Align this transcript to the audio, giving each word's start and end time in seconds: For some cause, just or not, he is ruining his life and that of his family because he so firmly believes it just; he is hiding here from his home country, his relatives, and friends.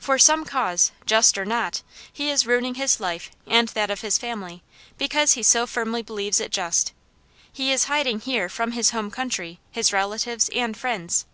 For 0.00 0.18
some 0.18 0.44
cause, 0.44 0.90
just 1.06 1.38
or 1.38 1.44
not, 1.44 1.82
he 2.12 2.28
is 2.28 2.44
ruining 2.44 2.74
his 2.74 2.98
life 2.98 3.30
and 3.46 3.68
that 3.68 3.88
of 3.88 4.00
his 4.00 4.18
family 4.18 4.64
because 4.98 5.34
he 5.34 5.44
so 5.44 5.64
firmly 5.64 6.02
believes 6.02 6.40
it 6.40 6.50
just; 6.50 6.92
he 7.52 7.70
is 7.70 7.84
hiding 7.84 8.18
here 8.18 8.48
from 8.48 8.72
his 8.72 8.90
home 8.90 9.12
country, 9.12 9.60
his 9.70 9.92
relatives, 9.92 10.48
and 10.52 10.76
friends. 10.76 11.24